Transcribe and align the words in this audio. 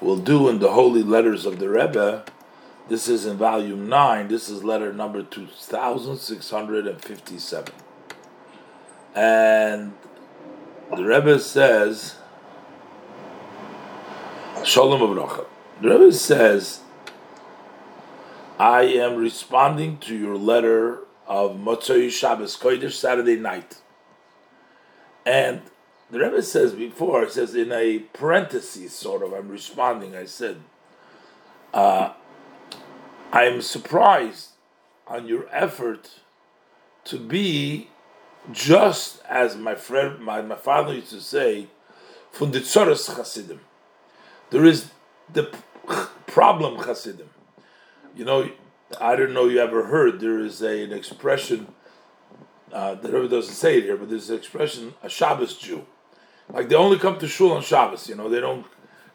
will 0.00 0.16
do 0.16 0.48
in 0.48 0.60
the 0.60 0.72
Holy 0.72 1.02
Letters 1.02 1.44
of 1.46 1.58
the 1.58 1.68
Rebbe. 1.68 2.24
This 2.88 3.08
is 3.08 3.26
in 3.26 3.36
volume 3.36 3.88
9. 3.88 4.28
This 4.28 4.48
is 4.48 4.62
letter 4.64 4.92
number 4.92 5.22
2657. 5.22 7.74
And 9.14 9.92
the 10.94 11.04
Rebbe 11.04 11.38
says, 11.38 12.16
Shalom 14.64 15.00
Avrocha. 15.00 15.46
The 15.82 15.90
Rebbe 15.90 16.12
says, 16.12 16.80
I 18.58 18.82
am 18.82 19.16
responding 19.16 19.98
to 19.98 20.16
your 20.16 20.36
letter 20.36 21.00
of 21.26 21.56
Motzoi 21.56 22.10
Shabbos 22.10 22.56
Kodesh 22.56 22.94
Saturday 22.94 23.36
night. 23.36 23.76
And 25.26 25.60
the 26.10 26.18
Rebbe 26.18 26.42
says 26.42 26.72
before, 26.72 27.22
it 27.22 27.32
says 27.32 27.54
in 27.54 27.70
a 27.70 27.98
parenthesis, 28.12 28.94
sort 28.94 29.22
of, 29.22 29.32
I'm 29.32 29.48
responding, 29.48 30.16
I 30.16 30.24
said, 30.24 30.56
uh, 31.74 32.12
I'm 33.30 33.60
surprised 33.60 34.50
on 35.06 35.26
your 35.26 35.46
effort 35.50 36.20
to 37.04 37.18
be 37.18 37.88
just 38.52 39.22
as 39.28 39.56
my 39.56 39.74
friend, 39.74 40.20
my, 40.20 40.40
my 40.40 40.54
father 40.56 40.94
used 40.94 41.10
to 41.10 41.20
say, 41.20 41.66
from 42.30 42.52
Chasidim. 42.52 43.60
There 44.50 44.64
is 44.64 44.90
the 45.30 45.54
problem 46.26 46.82
Chasidim. 46.82 47.28
You 48.16 48.24
know, 48.24 48.50
I 48.98 49.16
don't 49.16 49.34
know 49.34 49.46
you 49.46 49.58
ever 49.58 49.84
heard, 49.84 50.20
there 50.20 50.38
is 50.38 50.62
a, 50.62 50.84
an 50.84 50.92
expression, 50.92 51.74
uh, 52.72 52.94
the 52.94 53.12
Rebbe 53.12 53.28
doesn't 53.28 53.54
say 53.54 53.78
it 53.78 53.84
here, 53.84 53.96
but 53.96 54.08
there's 54.08 54.30
an 54.30 54.36
expression, 54.36 54.94
a 55.02 55.08
Shabbos 55.08 55.56
Jew. 55.56 55.84
Like 56.52 56.68
they 56.68 56.76
only 56.76 56.98
come 56.98 57.18
to 57.18 57.28
shul 57.28 57.52
on 57.52 57.62
Shabbos, 57.62 58.08
you 58.08 58.14
know, 58.14 58.28
they 58.28 58.40
don't 58.40 58.66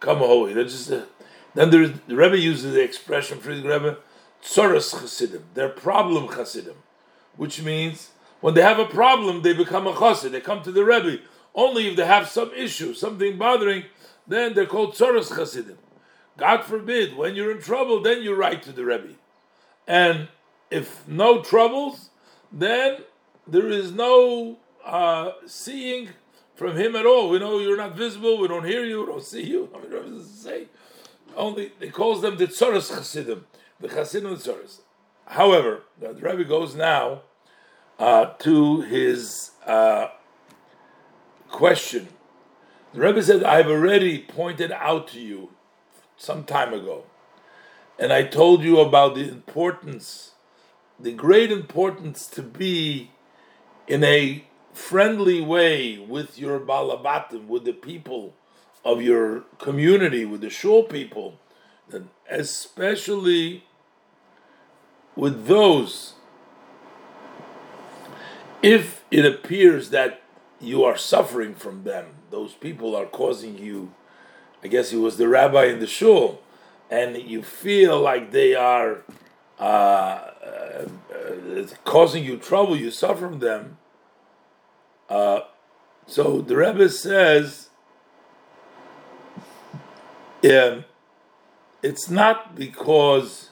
come 0.00 0.22
a 0.22 0.26
holy. 0.26 0.52
They're 0.52 0.64
just 0.64 0.90
uh, 0.90 1.02
then 1.54 1.70
there's 1.70 1.92
the 2.06 2.16
Rebbe 2.16 2.38
uses 2.38 2.74
the 2.74 2.82
expression 2.82 3.38
Frierdiker 3.38 3.70
Rebbe, 3.70 3.98
Tzoros 4.42 5.00
Chasidim. 5.00 5.44
They're 5.54 5.68
problem 5.68 6.28
Chasidim, 6.28 6.76
which 7.36 7.62
means 7.62 8.10
when 8.40 8.54
they 8.54 8.62
have 8.62 8.78
a 8.78 8.86
problem, 8.86 9.42
they 9.42 9.52
become 9.52 9.86
a 9.86 9.92
Chassid. 9.92 10.32
They 10.32 10.40
come 10.40 10.62
to 10.62 10.72
the 10.72 10.84
Rebbe. 10.84 11.18
Only 11.54 11.88
if 11.88 11.96
they 11.96 12.06
have 12.06 12.28
some 12.28 12.52
issue, 12.54 12.94
something 12.94 13.36
bothering, 13.36 13.84
then 14.26 14.54
they're 14.54 14.66
called 14.66 14.94
Tzoros 14.94 15.36
Chasidim. 15.36 15.78
God 16.36 16.62
forbid, 16.64 17.16
when 17.16 17.34
you're 17.34 17.50
in 17.50 17.60
trouble, 17.60 18.00
then 18.00 18.22
you 18.22 18.34
write 18.34 18.62
to 18.62 18.72
the 18.72 18.84
Rebbe. 18.84 19.14
And 19.86 20.28
if 20.70 21.06
no 21.06 21.42
troubles, 21.42 22.10
then 22.50 22.98
there 23.46 23.68
is 23.68 23.92
no 23.92 24.58
uh, 24.84 25.32
seeing 25.46 26.10
from 26.60 26.76
him 26.76 26.94
at 26.94 27.06
all. 27.06 27.30
We 27.30 27.38
know 27.38 27.58
you're 27.58 27.74
not 27.74 27.96
visible. 27.96 28.36
We 28.36 28.46
don't 28.46 28.66
hear 28.66 28.84
you. 28.84 29.00
We 29.00 29.06
don't 29.06 29.24
see 29.24 29.44
you. 29.44 29.70
I 29.74 29.80
mean, 29.80 29.90
does 29.90 30.30
say? 30.30 30.66
Only 31.34 31.72
he 31.80 31.88
calls 31.88 32.20
them 32.20 32.36
the 32.36 32.48
Tzoros 32.48 32.94
Chasidim, 32.94 33.46
the 33.80 33.88
Chasidim 33.88 34.36
Tzoros. 34.36 34.80
However, 35.24 35.84
the 35.98 36.12
Rebbe 36.12 36.44
goes 36.44 36.74
now 36.74 37.22
uh, 37.98 38.26
to 38.40 38.82
his 38.82 39.52
uh, 39.64 40.08
question. 41.48 42.08
The 42.92 43.00
Rebbe 43.00 43.22
said, 43.22 43.42
"I've 43.42 43.68
already 43.68 44.18
pointed 44.18 44.70
out 44.70 45.08
to 45.08 45.18
you 45.18 45.52
some 46.18 46.44
time 46.44 46.74
ago, 46.74 47.04
and 47.98 48.12
I 48.12 48.24
told 48.24 48.62
you 48.62 48.80
about 48.80 49.14
the 49.14 49.26
importance, 49.26 50.32
the 50.98 51.12
great 51.12 51.50
importance 51.50 52.26
to 52.26 52.42
be 52.42 53.12
in 53.88 54.04
a 54.04 54.44
friendly 54.72 55.40
way 55.40 55.98
with 55.98 56.38
your 56.38 56.60
balabatim, 56.60 57.46
with 57.46 57.64
the 57.64 57.72
people 57.72 58.34
of 58.84 59.02
your 59.02 59.40
community, 59.58 60.24
with 60.24 60.40
the 60.40 60.50
shul 60.50 60.82
people, 60.82 61.38
and 61.92 62.08
especially 62.28 63.64
with 65.16 65.46
those, 65.46 66.14
if 68.62 69.04
it 69.10 69.26
appears 69.26 69.90
that 69.90 70.22
you 70.60 70.84
are 70.84 70.96
suffering 70.96 71.54
from 71.54 71.84
them, 71.84 72.06
those 72.30 72.54
people 72.54 72.94
are 72.94 73.06
causing 73.06 73.58
you, 73.58 73.92
I 74.62 74.68
guess 74.68 74.90
he 74.90 74.96
was 74.96 75.16
the 75.16 75.28
rabbi 75.28 75.64
in 75.64 75.80
the 75.80 75.86
shul, 75.86 76.42
and 76.90 77.16
you 77.16 77.42
feel 77.42 78.00
like 78.00 78.30
they 78.30 78.54
are 78.54 79.02
uh, 79.58 79.62
uh, 79.62 80.88
uh, 81.12 81.66
causing 81.84 82.24
you 82.24 82.36
trouble, 82.36 82.76
you 82.76 82.90
suffer 82.90 83.28
from 83.28 83.40
them, 83.40 83.76
uh, 85.10 85.40
so 86.06 86.40
the 86.40 86.56
Rebbe 86.56 86.88
says, 86.88 87.68
um, 90.44 90.84
it's 91.82 92.08
not 92.08 92.54
because 92.54 93.50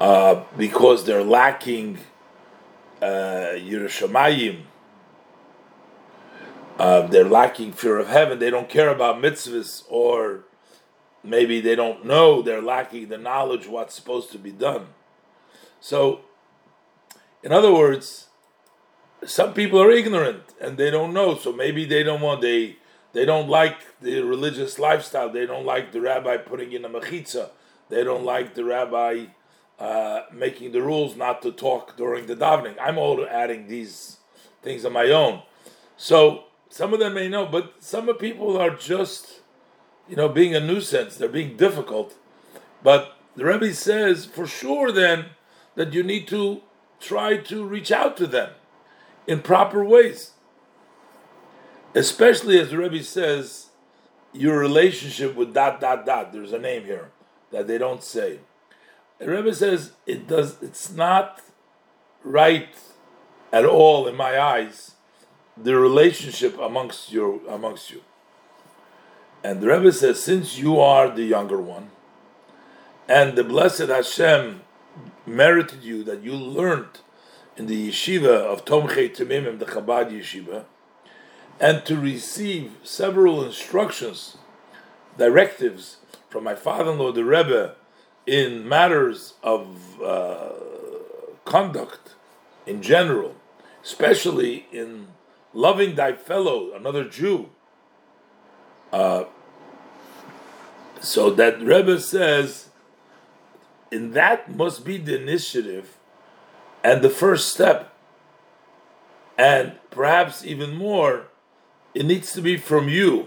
uh, 0.00 0.44
because 0.56 1.04
they're 1.04 1.24
lacking 1.24 1.98
uh, 3.02 3.56
Yiras 3.56 3.98
Shamayim, 3.98 4.62
uh, 6.78 7.06
they're 7.06 7.24
lacking 7.24 7.72
fear 7.72 7.98
of 7.98 8.08
heaven. 8.08 8.38
They 8.38 8.50
don't 8.50 8.68
care 8.68 8.90
about 8.90 9.16
mitzvahs, 9.16 9.84
or 9.88 10.44
maybe 11.24 11.60
they 11.60 11.74
don't 11.74 12.04
know. 12.04 12.40
They're 12.40 12.62
lacking 12.62 13.08
the 13.08 13.18
knowledge 13.18 13.66
what's 13.66 13.94
supposed 13.94 14.30
to 14.32 14.38
be 14.38 14.52
done. 14.52 14.88
So, 15.80 16.20
in 17.42 17.52
other 17.52 17.72
words 17.72 18.26
some 19.26 19.54
people 19.54 19.82
are 19.82 19.90
ignorant 19.90 20.42
and 20.60 20.78
they 20.78 20.90
don't 20.90 21.12
know, 21.12 21.36
so 21.36 21.52
maybe 21.52 21.84
they 21.84 22.02
don't 22.02 22.20
want 22.20 22.40
they 22.40 22.76
they 23.12 23.24
don't 23.24 23.48
like 23.48 24.00
the 24.00 24.20
religious 24.22 24.78
lifestyle. 24.78 25.30
They 25.30 25.46
don't 25.46 25.64
like 25.64 25.92
the 25.92 26.00
rabbi 26.00 26.36
putting 26.36 26.72
in 26.72 26.84
a 26.84 26.88
mechitza. 26.88 27.50
They 27.88 28.04
don't 28.04 28.24
like 28.24 28.54
the 28.54 28.64
rabbi 28.64 29.26
uh, 29.78 30.22
making 30.32 30.72
the 30.72 30.82
rules 30.82 31.16
not 31.16 31.42
to 31.42 31.52
talk 31.52 31.96
during 31.96 32.26
the 32.26 32.36
davening. 32.36 32.76
I'm 32.80 32.98
all 32.98 33.26
adding 33.26 33.68
these 33.68 34.18
things 34.62 34.84
on 34.84 34.92
my 34.92 35.06
own. 35.10 35.42
So 35.96 36.44
some 36.68 36.92
of 36.92 37.00
them 37.00 37.14
may 37.14 37.28
know, 37.28 37.46
but 37.46 37.74
some 37.80 38.08
of 38.08 38.18
people 38.18 38.58
are 38.58 38.74
just, 38.74 39.40
you 40.08 40.16
know, 40.16 40.28
being 40.28 40.54
a 40.54 40.60
nuisance. 40.60 41.16
They're 41.16 41.28
being 41.28 41.56
difficult. 41.56 42.14
But 42.82 43.16
the 43.34 43.46
Rebbe 43.46 43.72
says 43.72 44.26
for 44.26 44.46
sure 44.46 44.92
then 44.92 45.26
that 45.74 45.94
you 45.94 46.02
need 46.02 46.28
to 46.28 46.62
try 47.00 47.36
to 47.36 47.64
reach 47.64 47.90
out 47.90 48.16
to 48.18 48.26
them 48.26 48.50
in 49.26 49.40
proper 49.40 49.84
ways. 49.84 50.32
Especially 51.94 52.58
as 52.58 52.70
the 52.70 52.78
Rebbe 52.78 53.02
says, 53.02 53.68
your 54.32 54.58
relationship 54.58 55.34
with 55.34 55.54
dot 55.54 55.80
dot 55.80 56.04
dot. 56.04 56.32
There's 56.32 56.52
a 56.52 56.58
name 56.58 56.84
here 56.84 57.10
that 57.50 57.66
they 57.66 57.78
don't 57.78 58.02
say. 58.02 58.40
The 59.18 59.30
Rebbe 59.30 59.54
says 59.54 59.92
it 60.04 60.28
does. 60.28 60.62
It's 60.62 60.92
not 60.92 61.40
right 62.22 62.68
at 63.52 63.64
all 63.64 64.06
in 64.06 64.14
my 64.14 64.38
eyes. 64.38 64.92
The 65.56 65.76
relationship 65.76 66.58
amongst 66.58 67.10
your 67.12 67.40
amongst 67.48 67.90
you. 67.90 68.02
And 69.42 69.60
the 69.60 69.68
Rebbe 69.68 69.92
says, 69.92 70.22
since 70.22 70.58
you 70.58 70.80
are 70.80 71.08
the 71.08 71.22
younger 71.22 71.60
one, 71.60 71.90
and 73.08 73.36
the 73.36 73.44
blessed 73.44 73.88
Hashem 73.88 74.62
merited 75.24 75.82
you 75.82 76.02
that 76.04 76.22
you 76.22 76.32
learned 76.34 76.98
in 77.56 77.66
the 77.66 77.88
yeshiva 77.88 78.26
of 78.26 78.64
Tomchei 78.64 79.14
Temimim, 79.14 79.58
the 79.58 79.64
Chabad 79.64 80.10
yeshiva, 80.10 80.64
and 81.58 81.84
to 81.86 81.96
receive 81.96 82.72
several 82.82 83.42
instructions, 83.42 84.36
directives 85.16 85.96
from 86.28 86.44
my 86.44 86.54
father-in-law, 86.54 87.12
the 87.12 87.24
Rebbe, 87.24 87.76
in 88.26 88.68
matters 88.68 89.34
of 89.42 90.00
uh, 90.02 90.52
conduct 91.44 92.14
in 92.66 92.82
general, 92.82 93.34
especially 93.82 94.66
in 94.70 95.08
loving 95.54 95.94
thy 95.94 96.12
fellow, 96.12 96.74
another 96.74 97.04
Jew. 97.04 97.48
Uh, 98.92 99.24
so 101.00 101.30
that 101.30 101.60
Rebbe 101.60 102.00
says, 102.00 102.68
in 103.90 104.12
that 104.12 104.54
must 104.54 104.84
be 104.84 104.98
the 104.98 105.20
initiative 105.20 105.95
and 106.86 107.02
the 107.02 107.10
first 107.10 107.52
step, 107.52 107.92
and 109.36 109.72
perhaps 109.90 110.44
even 110.44 110.76
more, 110.76 111.26
it 111.94 112.06
needs 112.06 112.32
to 112.34 112.40
be 112.40 112.56
from 112.56 112.88
you. 112.88 113.26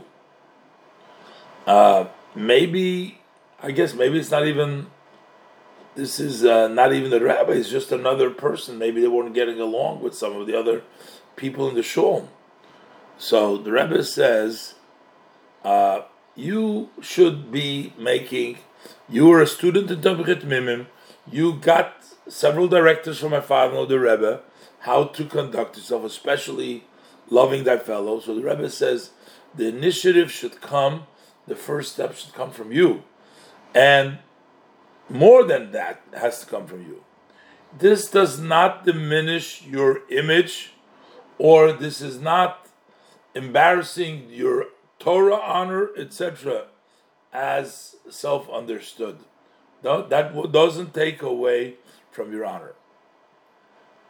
Uh, 1.68 2.06
maybe, 2.34 3.20
I 3.62 3.72
guess, 3.72 3.94
maybe 3.94 4.18
it's 4.18 4.32
not 4.32 4.48
even. 4.48 4.88
This 5.96 6.22
is 6.22 6.46
uh, 6.46 6.70
not 6.70 6.94
even 6.94 7.12
the 7.12 7.20
rabbi; 7.20 7.52
it's 7.52 7.70
just 7.70 7.92
another 7.92 8.30
person. 8.30 8.78
Maybe 8.78 9.02
they 9.02 9.10
weren't 9.10 9.34
getting 9.34 9.60
along 9.60 10.02
with 10.02 10.16
some 10.16 10.38
of 10.38 10.48
the 10.48 10.58
other 10.58 10.84
people 11.36 11.68
in 11.68 11.76
the 11.76 11.84
shul. 11.84 12.30
So 13.18 13.58
the 13.58 13.74
rabbi 13.74 14.02
says, 14.04 14.76
uh, 15.66 16.04
you 16.34 16.92
should 17.02 17.52
be 17.52 17.94
making. 17.98 18.60
You 19.10 19.30
are 19.34 19.42
a 19.42 19.48
student 19.48 19.92
in 19.92 20.00
Tomchei 20.00 20.42
Temimim. 20.42 20.86
You 21.30 21.56
got 21.56 21.99
several 22.30 22.68
directives 22.68 23.20
from 23.20 23.32
my 23.32 23.42
father, 23.42 23.86
the 23.86 24.00
Rebbe, 24.00 24.42
how 24.82 25.06
to 25.06 25.26
conduct 25.26 25.76
yourself, 25.76 26.06
especially 26.06 26.86
loving 27.30 27.64
thy 27.66 27.78
fellow. 27.78 28.20
So 28.20 28.36
the 28.36 28.44
Rebbe 28.44 28.70
says 28.70 29.12
the 29.54 29.68
initiative 29.68 30.32
should 30.32 30.62
come 30.62 31.08
the 31.50 31.56
first 31.56 31.94
step 31.94 32.16
should 32.16 32.34
come 32.34 32.52
from 32.52 32.72
you, 32.72 33.04
and 33.74 34.20
more 35.10 35.44
than 35.44 35.72
that 35.72 36.02
has 36.14 36.42
to 36.42 36.46
come 36.46 36.68
from 36.68 36.84
you. 36.84 37.04
This 37.78 38.10
does 38.10 38.40
not 38.40 38.86
diminish 38.86 39.64
your 39.64 40.08
image, 40.10 40.74
or 41.38 41.72
this 41.72 42.02
is 42.02 42.22
not 42.22 42.68
embarrassing 43.34 44.28
your 44.30 44.68
Torah 45.00 45.36
honor, 45.36 45.90
etc., 45.98 46.68
as 47.34 47.96
self 48.10 48.50
understood. 48.50 49.20
That 49.82 50.52
doesn't 50.52 50.94
take 50.94 51.22
away 51.22 51.76
from 52.12 52.32
your 52.32 52.46
honor. 52.46 52.74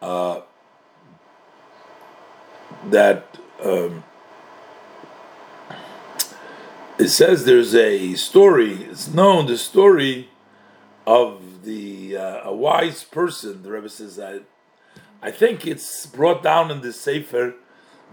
Uh, 0.02 0.42
that 2.86 3.38
um, 3.64 4.04
it 6.98 7.10
says 7.10 7.46
there's 7.46 7.76
a 7.76 8.14
story, 8.16 8.84
it's 8.84 9.08
known 9.08 9.48
the 9.48 9.58
story 9.58 10.30
of 11.06 11.64
the 11.64 12.16
uh, 12.18 12.50
a 12.50 12.54
wise 12.54 13.04
person. 13.04 13.64
The 13.64 13.72
Rebbe 13.72 13.90
says 13.90 14.16
that 14.16 14.44
I 15.22 15.32
think 15.32 15.68
it's 15.68 16.06
brought 16.06 16.42
down 16.42 16.72
in 16.72 16.82
the 16.82 16.94
Sefer 16.94 17.56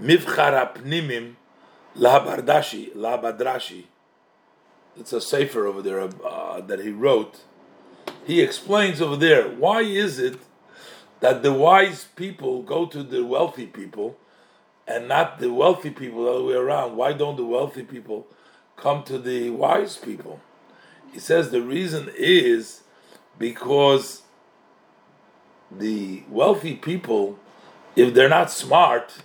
Mivchar 0.00 0.74
HaPeninim 0.74 1.34
Lahabardashi 1.96 2.94
Lahabadrashi. 2.94 3.84
It's 4.98 5.12
a 5.12 5.20
Sefer 5.20 5.66
over 5.66 5.82
there 5.82 6.00
uh, 6.00 6.60
that 6.62 6.80
he 6.80 6.90
wrote. 6.90 7.40
He 8.24 8.40
explains 8.40 9.00
over 9.00 9.16
there 9.16 9.48
why 9.48 9.82
is 9.82 10.18
it 10.18 10.38
that 11.20 11.42
the 11.42 11.52
wise 11.52 12.06
people 12.16 12.62
go 12.62 12.86
to 12.86 13.02
the 13.02 13.24
wealthy 13.24 13.66
people 13.66 14.16
and 14.86 15.08
not 15.08 15.38
the 15.38 15.52
wealthy 15.52 15.90
people 15.90 16.24
the 16.24 16.30
other 16.30 16.44
way 16.44 16.54
around. 16.54 16.96
Why 16.96 17.12
don't 17.12 17.36
the 17.36 17.44
wealthy 17.44 17.82
people 17.82 18.26
come 18.76 19.02
to 19.04 19.18
the 19.18 19.50
wise 19.50 19.96
people? 19.96 20.40
He 21.12 21.18
says 21.18 21.50
the 21.50 21.62
reason 21.62 22.10
is 22.16 22.82
because 23.38 24.22
the 25.70 26.22
wealthy 26.28 26.74
people, 26.74 27.38
if 27.96 28.14
they're 28.14 28.28
not 28.28 28.50
smart, 28.50 29.22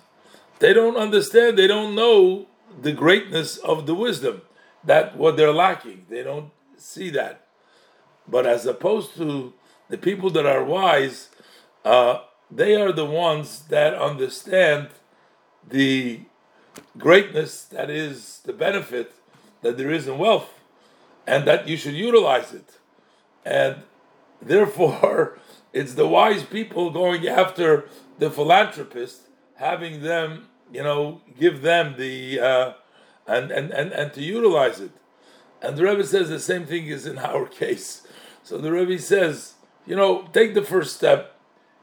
they 0.60 0.74
don't 0.74 0.96
understand, 0.96 1.58
they 1.58 1.68
don't 1.68 1.96
know 1.96 2.48
the 2.82 2.94
greatness 2.94 3.58
of 3.58 3.86
the 3.86 3.96
wisdom, 3.96 4.42
that 4.84 5.18
what 5.18 5.38
they're 5.38 5.54
lacking. 5.54 6.06
They 6.10 6.24
don't 6.24 6.52
see 6.78 7.10
that. 7.12 7.46
But 8.28 8.46
as 8.46 8.66
opposed 8.66 9.16
to 9.16 9.54
the 9.90 9.98
people 9.98 10.30
that 10.32 10.46
are 10.46 10.64
wise, 10.64 11.30
uh, 11.84 12.20
they 12.50 12.76
are 12.76 12.92
the 12.92 13.06
ones 13.06 13.64
that 13.70 13.94
understand 13.94 14.90
the 15.68 16.22
greatness 16.98 17.64
that 17.66 17.90
is 17.90 18.42
the 18.46 18.54
benefit 18.54 19.14
that 19.62 19.78
there 19.78 19.92
is 19.92 20.08
in 20.08 20.18
wealth, 20.18 20.50
and 21.28 21.46
that 21.46 21.68
you 21.68 21.78
should 21.78 21.94
utilize 21.94 22.54
it. 22.54 22.78
And 23.46 23.84
therefore, 24.42 25.38
it's 25.74 25.94
the 25.94 26.08
wise 26.08 26.44
people 26.44 26.90
going 26.90 27.28
after 27.28 27.86
the 28.18 28.30
philanthropist, 28.30 29.28
having 29.56 30.02
them, 30.02 30.48
you 30.72 30.84
know, 30.84 31.22
give 31.40 31.62
them 31.62 31.96
the 31.98 32.40
uh, 32.40 32.74
and, 33.32 33.52
and 33.52 33.72
and 33.72 33.92
and 33.92 34.14
to 34.14 34.22
utilize 34.22 34.80
it. 34.80 34.92
And 35.62 35.78
the 35.78 35.84
Rebbe 35.84 36.04
says 36.04 36.30
the 36.30 36.40
same 36.40 36.66
thing 36.66 36.88
is 36.88 37.06
in 37.06 37.18
our 37.30 37.46
case. 37.46 38.08
So 38.44 38.58
the 38.58 38.72
Rebbe 38.72 39.00
says, 39.00 39.54
you 39.86 39.96
know, 39.96 40.28
take 40.34 40.54
the 40.54 40.64
first 40.64 40.96
step, 40.96 41.36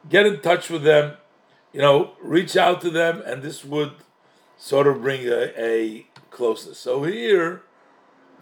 get 0.08 0.26
in 0.26 0.40
touch 0.40 0.68
with 0.70 0.82
them, 0.82 1.16
you 1.72 1.80
know, 1.80 2.12
reach 2.20 2.56
out 2.56 2.80
to 2.80 2.90
them, 2.90 3.22
and 3.24 3.42
this 3.42 3.64
would 3.64 3.92
sort 4.56 4.88
of 4.88 5.02
bring 5.02 5.26
a, 5.28 5.52
a 5.56 6.06
closeness. 6.30 6.78
So 6.78 7.04
here, 7.04 7.62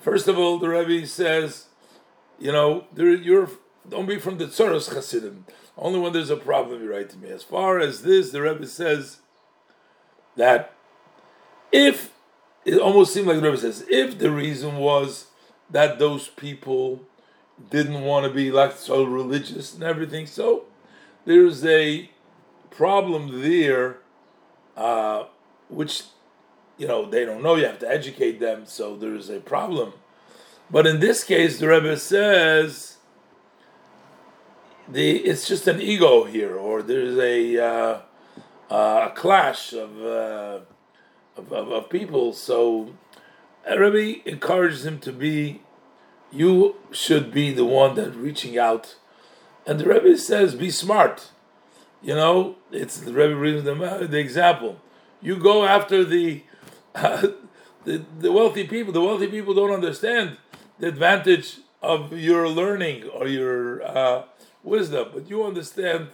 first 0.00 0.28
of 0.28 0.38
all, 0.38 0.58
the 0.58 0.68
Rebbe 0.68 1.06
says, 1.06 1.66
you 2.38 2.52
know, 2.52 2.86
you're 2.96 3.50
don't 3.88 4.06
be 4.06 4.18
from 4.18 4.38
the 4.38 4.46
Tzoros 4.46 4.92
Chassidim. 4.92 5.44
Only 5.78 6.00
when 6.00 6.12
there's 6.12 6.30
a 6.30 6.36
problem, 6.36 6.82
you 6.82 6.90
write 6.90 7.10
to 7.10 7.18
me. 7.18 7.28
As 7.28 7.42
far 7.42 7.78
as 7.78 8.02
this, 8.02 8.30
the 8.30 8.42
Rebbe 8.42 8.66
says 8.66 9.18
that 10.36 10.72
if 11.70 12.12
it 12.66 12.78
almost 12.78 13.14
seemed 13.14 13.28
like 13.28 13.36
the 13.36 13.42
Rebbe 13.42 13.56
says, 13.56 13.86
if 13.88 14.18
the 14.18 14.30
reason 14.30 14.76
was 14.76 15.26
that 15.70 15.98
those 15.98 16.28
people 16.28 17.00
didn't 17.70 18.02
want 18.02 18.26
to 18.26 18.30
be 18.30 18.50
like 18.50 18.72
so 18.72 19.04
religious 19.04 19.72
and 19.72 19.82
everything, 19.82 20.26
so 20.26 20.64
there's 21.24 21.64
a 21.64 22.10
problem 22.70 23.40
there, 23.40 23.98
uh, 24.76 25.24
which 25.68 26.02
you 26.76 26.86
know 26.86 27.08
they 27.08 27.24
don't 27.24 27.42
know. 27.42 27.54
You 27.54 27.66
have 27.66 27.78
to 27.78 27.88
educate 27.88 28.40
them, 28.40 28.66
so 28.66 28.96
there's 28.96 29.30
a 29.30 29.40
problem. 29.40 29.94
But 30.70 30.86
in 30.86 31.00
this 31.00 31.24
case, 31.24 31.58
the 31.58 31.68
Rebbe 31.68 31.96
says 31.96 32.96
the 34.88 35.18
it's 35.18 35.48
just 35.48 35.66
an 35.68 35.80
ego 35.80 36.24
here, 36.24 36.56
or 36.56 36.82
there's 36.82 37.16
a 37.16 37.64
uh, 37.64 38.00
uh, 38.70 39.08
a 39.10 39.14
clash 39.14 39.72
of, 39.72 40.02
uh, 40.02 40.60
of, 41.36 41.52
of, 41.52 41.70
of 41.70 41.90
people. 41.90 42.32
So 42.32 42.94
Rebbe 43.68 44.28
encourages 44.28 44.86
him 44.86 44.98
to 45.00 45.12
be. 45.12 45.62
You 46.32 46.76
should 46.90 47.32
be 47.32 47.52
the 47.52 47.64
one 47.64 47.94
that 47.94 48.14
reaching 48.14 48.58
out, 48.58 48.96
and 49.66 49.78
the 49.78 49.86
Rebbe 49.86 50.16
says, 50.18 50.54
"Be 50.54 50.70
smart." 50.70 51.30
You 52.02 52.14
know, 52.14 52.56
it's 52.70 52.98
the 52.98 53.12
Rebbe 53.12 53.34
brings 53.34 53.64
the, 53.64 54.06
the 54.08 54.18
example. 54.18 54.80
You 55.22 55.36
go 55.36 55.64
after 55.64 56.04
the, 56.04 56.42
uh, 56.94 57.28
the 57.84 58.04
the 58.18 58.32
wealthy 58.32 58.66
people. 58.66 58.92
The 58.92 59.00
wealthy 59.00 59.28
people 59.28 59.54
don't 59.54 59.72
understand 59.72 60.36
the 60.78 60.88
advantage 60.88 61.58
of 61.82 62.12
your 62.12 62.48
learning 62.48 63.04
or 63.04 63.26
your 63.28 63.82
uh, 63.82 64.24
wisdom, 64.62 65.08
but 65.14 65.30
you 65.30 65.44
understand 65.44 66.08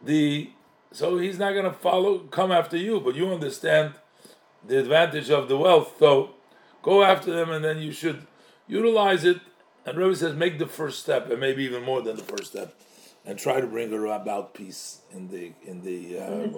the. 0.00 0.50
So 0.92 1.16
he's 1.16 1.38
not 1.38 1.52
going 1.52 1.64
to 1.64 1.72
follow, 1.72 2.18
come 2.18 2.52
after 2.52 2.76
you, 2.76 3.00
but 3.00 3.14
you 3.14 3.32
understand 3.32 3.94
the 4.66 4.78
advantage 4.78 5.30
of 5.30 5.48
the 5.48 5.56
wealth. 5.56 5.94
So 5.98 6.30
go 6.82 7.02
after 7.02 7.32
them, 7.32 7.50
and 7.50 7.64
then 7.64 7.78
you 7.78 7.92
should 7.92 8.26
utilize 8.66 9.24
it. 9.24 9.40
And 9.84 9.98
Rebbe 9.98 10.14
says, 10.14 10.34
make 10.34 10.58
the 10.58 10.66
first 10.66 11.00
step, 11.00 11.30
and 11.30 11.40
maybe 11.40 11.64
even 11.64 11.82
more 11.82 12.02
than 12.02 12.16
the 12.16 12.22
first 12.22 12.52
step 12.52 12.74
and 13.24 13.38
try 13.38 13.60
to 13.60 13.66
bring 13.66 13.92
about 13.92 14.54
peace 14.54 15.00
in 15.12 15.28
the 15.28 15.52
in 15.64 15.82
the 15.82 16.18
uh, 16.18 16.48